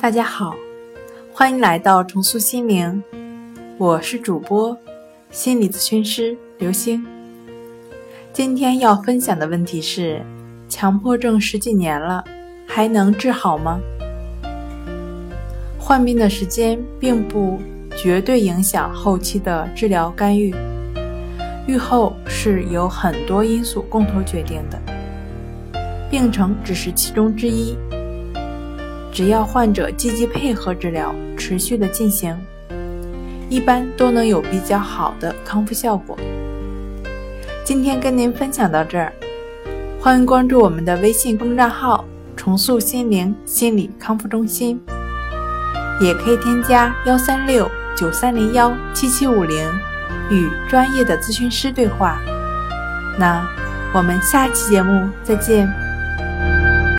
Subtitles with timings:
[0.00, 0.54] 大家好，
[1.32, 3.02] 欢迎来到重塑心灵，
[3.76, 4.78] 我是主播
[5.32, 7.04] 心理咨询师刘星。
[8.32, 10.24] 今天要分享的问题是：
[10.68, 12.24] 强迫症十几年了，
[12.64, 13.80] 还能治好吗？
[15.80, 17.58] 患病的时间并不
[17.96, 20.54] 绝对影响后期的治疗干预，
[21.66, 24.80] 愈后是由很多因素共同决定的，
[26.08, 27.76] 病程只是其中之一。
[29.18, 32.38] 只要患者积极配合治疗，持续的进行，
[33.50, 36.16] 一般都能有比较好的康复效果。
[37.64, 39.12] 今天跟您分享到这儿，
[40.00, 42.04] 欢迎关注我们的微信公众号
[42.38, 44.80] “重塑心灵心理康复中心”，
[46.00, 49.68] 也可以添加幺三六九三零幺七七五零
[50.30, 52.20] 与专业的咨询师对话。
[53.18, 53.44] 那
[53.92, 55.87] 我们下期节目再见。